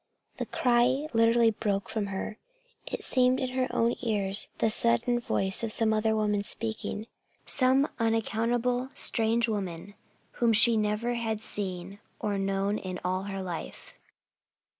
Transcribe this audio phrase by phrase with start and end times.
[0.37, 2.39] The cry literally broke from her.
[2.91, 7.05] It seemed in her own ears the sudden voice of some other woman speaking
[7.45, 9.93] some unaccountable, strange woman
[10.41, 13.93] whom she never had seen or known in all her life.